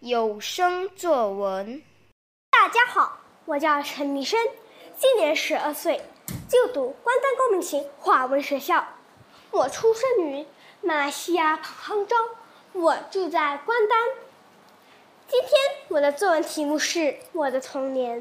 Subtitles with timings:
[0.00, 1.82] 有声作文。
[2.52, 4.38] 大家好，我叫陈弥生，
[4.96, 6.00] 今年十二岁，
[6.48, 8.86] 就读关丹高明琴华文学校。
[9.50, 10.46] 我出生于
[10.82, 12.14] 马来西亚杭州，
[12.74, 13.98] 我住在关丹。
[15.26, 15.50] 今天
[15.88, 17.00] 我的作文题目是
[17.32, 18.20] 《我的童年》。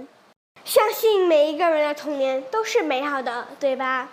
[0.66, 4.10] 相信每一个人的童年都是美好的，对吧？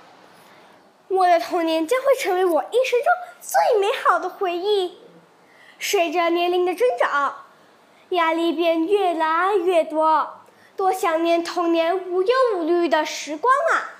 [1.08, 3.08] 我的童年将会成为我一生中
[3.40, 4.98] 最美好的回忆。
[5.80, 7.43] 随着年龄的增长，
[8.10, 10.40] 压力便越来越多，
[10.76, 13.96] 多想念童年无忧无虑的时光啊！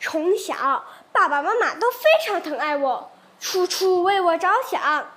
[0.00, 5.08] 从小，爸爸妈妈都非常疼爱我，处处为我着想，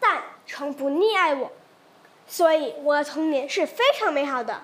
[0.00, 1.50] 但从不溺爱我，
[2.26, 4.62] 所以我的童年是非常美好的。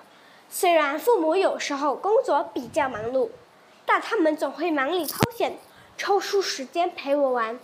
[0.49, 3.29] 虽然父母有时候工作比较忙碌，
[3.85, 5.57] 但他们总会忙里偷闲。
[5.97, 7.59] 抽出时间陪我玩，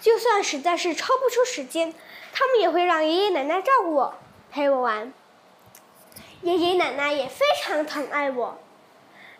[0.00, 1.92] 就算实在是抽不出时间，
[2.32, 4.14] 他们也会让爷爷奶奶照顾我，
[4.52, 5.10] 陪我玩。
[6.42, 8.58] 爷爷奶奶也非常疼爱我，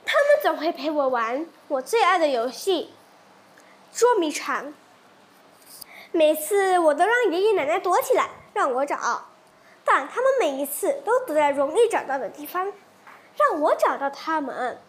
[0.07, 2.95] 他们总会陪我玩我最爱的游戏——
[3.93, 4.73] 捉迷藏。
[6.13, 9.27] 每次我都让爷爷奶奶躲起来让我找，
[9.85, 12.73] 但他们每一次都躲在容易找到的地方，
[13.37, 14.81] 让我找到他们。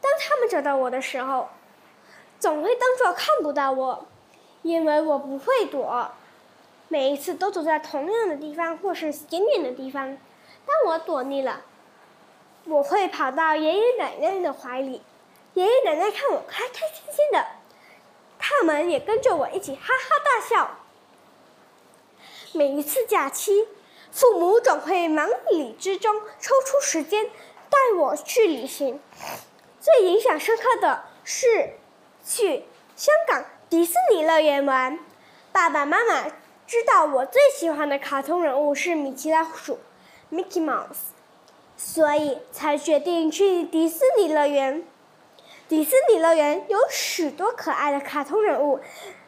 [0.00, 1.50] 当他们找到我的时候，
[2.40, 4.06] 总会当作看不到我，
[4.62, 6.10] 因为我不会躲，
[6.92, 10.18] 每一次都躲在同样的地方或是远远的地方。
[10.66, 11.62] 当我躲腻了，
[12.66, 15.00] 我会跑到爷爷奶奶的怀里，
[15.54, 17.46] 爷爷奶奶看我开开心心的，
[18.38, 20.80] 他们也跟着我一起哈哈大笑。
[22.52, 23.68] 每一次假期，
[24.10, 27.24] 父母总会忙里之中抽出时间
[27.70, 29.00] 带我去旅行，
[29.80, 31.70] 最印象深刻的是。
[32.24, 32.62] 去
[32.94, 34.96] 香港迪士尼乐园玩，
[35.50, 36.26] 爸爸妈妈
[36.72, 39.78] 知道我最喜欢的卡通人物是米奇老鼠
[40.32, 41.12] ，Mickey Mouse，
[41.76, 44.82] 所以才决定去迪士尼乐园。
[45.68, 48.80] 迪士尼乐园有许多可爱的卡通人物，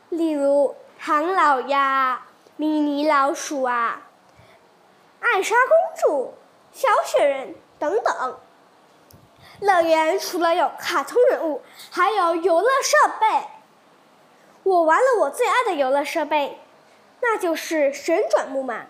[0.09, 2.22] 例如唐老鸭、
[2.56, 4.09] 米妮老鼠啊、
[5.21, 6.32] 艾莎公主、
[6.72, 8.38] 小雪人等等。
[9.61, 13.26] 乐园除了有卡通人物，还有游乐设备。
[14.62, 16.59] 我玩了我最爱的游乐设备，
[17.27, 18.85] 那就是旋转木马。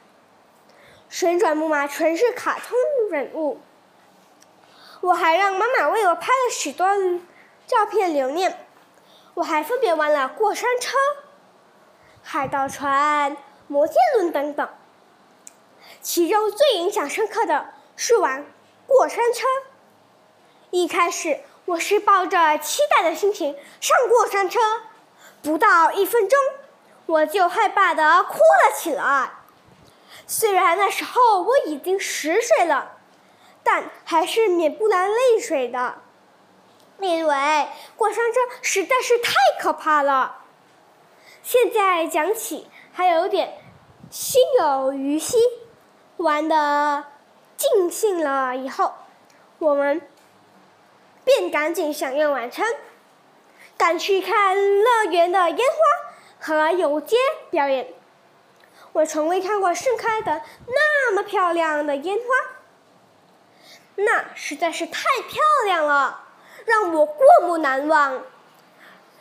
[1.08, 2.76] 旋转木马全是卡通
[3.10, 3.60] 人物。
[5.00, 6.86] 我还让妈妈为我拍了许多
[7.66, 8.66] 照片留念。
[9.34, 10.96] 我还分别玩了过山车、
[12.22, 13.36] 海盗船、
[13.68, 14.68] 摩天轮等等。
[16.00, 17.66] 其中最印象深刻的
[17.96, 18.44] 是玩
[18.86, 19.46] 过山车。
[20.70, 24.58] 一开始我是抱着期待的心情上过山车，
[25.42, 26.38] 不到一分钟，
[27.06, 29.30] 我就害怕的哭了起来。
[30.26, 32.96] 虽然那时候我已经十岁了，
[33.62, 35.96] 但还是免不了泪水的，
[36.98, 40.38] 因为过山车实在是太可怕了。
[41.42, 43.58] 现在讲起还有点
[44.10, 45.36] 心有余悸。
[46.16, 47.04] 玩的
[47.56, 48.94] 尽兴了以后，
[49.58, 50.08] 我们。
[51.24, 52.66] 便赶紧享用晚餐，
[53.78, 56.13] 赶去看乐园的烟花
[56.46, 57.16] 和游街
[57.48, 57.88] 表演。
[58.92, 62.24] 我从未看过盛开的那么漂亮的烟花，
[63.94, 66.24] 那实在是太漂亮了，
[66.66, 68.20] 让我过目难忘。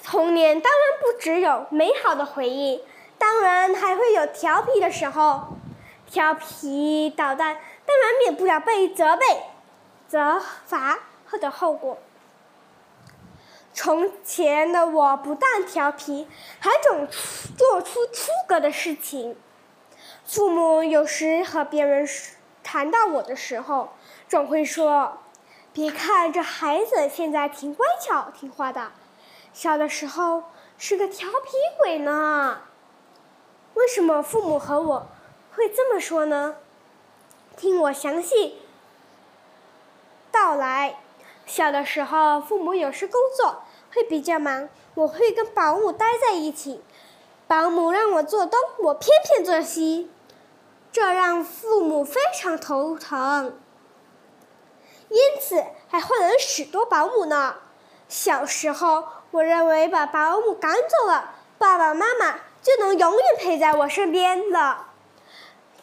[0.04, 2.84] 童年当然不只有美好的回忆，
[3.18, 5.56] 当然还会有调皮的时候。
[6.06, 9.26] 调皮捣蛋，当然免不了被责备、
[10.10, 11.00] 责罚。
[11.40, 11.98] 的后果。
[13.74, 16.28] 从前的我不但调皮，
[16.60, 17.08] 还总
[17.58, 19.36] 做出出格的事情。
[20.26, 22.08] 父母有时和别人
[22.64, 23.94] 谈到我的时候，
[24.30, 25.18] 总会说
[25.74, 28.92] ：“别看这孩子现在挺乖巧、听话的，
[29.54, 30.44] 小的时候
[30.78, 32.62] 是个调皮鬼呢。”
[33.74, 35.08] 为什么父母和我
[35.56, 36.56] 会这么说呢？
[37.58, 38.60] 听我详细
[40.32, 41.00] 道来。
[41.46, 43.64] 小的时候，父母有时工作
[43.94, 46.82] 会比较忙，我会跟保姆待在一起。
[47.48, 50.10] 保姆让我做东，我偏偏做西，
[50.92, 53.60] 这让父母非常头疼。
[55.10, 57.58] 因此，还换了许多保姆呢。
[58.08, 64.88] 小时候，我认为把保姆赶走了，爸爸妈妈就能永远陪在我身边了。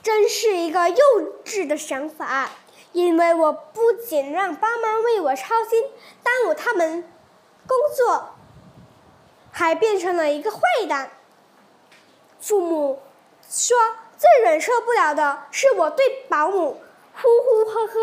[0.03, 0.97] 真是一个幼
[1.45, 2.49] 稚的想法。
[2.93, 5.85] 因为我不仅让爸妈为我操心，
[6.23, 7.03] 耽误他们
[7.67, 8.31] 工作，
[9.53, 11.11] 还变成了一个坏蛋。
[12.41, 13.01] 父母
[13.49, 13.77] 说
[14.17, 16.81] 最忍受不了的是我对保姆
[17.15, 17.95] 呼呼喝喝，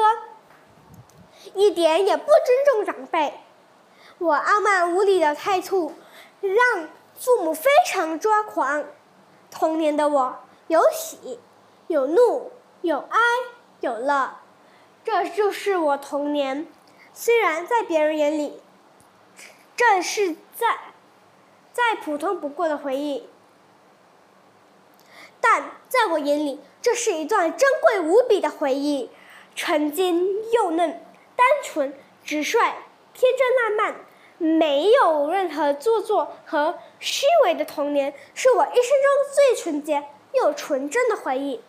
[1.53, 3.33] 一点也不尊重长辈。
[4.19, 5.93] 我傲慢无礼的态度
[6.41, 6.87] 让
[7.19, 8.85] 父母非常抓狂。
[9.49, 10.37] 童年的我
[10.67, 11.39] 有喜，
[11.87, 12.51] 有怒，
[12.81, 13.19] 有哀，
[13.79, 14.37] 有乐，
[15.07, 16.67] 这就是我童年。
[17.13, 18.61] 虽然在别人眼里，
[19.73, 20.77] 这是再
[21.71, 23.29] 再普通不过的回忆。
[25.39, 29.09] 但在我眼里，这是一段珍贵无比的回忆，
[29.55, 31.01] 纯真幼嫩、
[31.37, 32.59] 单纯、直率、
[33.13, 34.05] 天真烂漫，
[34.37, 40.03] 没有任何做作和虚伪的童年，是我一生中最纯洁
[40.33, 41.61] 又纯真的回忆。